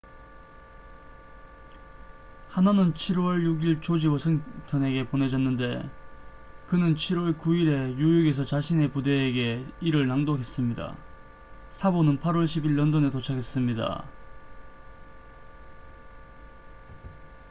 [2.49, 5.87] 하나는 7월 6일 조지 워싱턴에게 보내졌는데
[6.67, 10.95] 그는 7월 9일에 뉴욕에서 자신의 부대에게 이를 낭독했습니다
[11.73, 14.03] 사본은 8월 10일 런던에 도착했습니다